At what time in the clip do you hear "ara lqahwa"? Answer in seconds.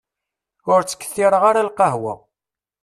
1.49-2.13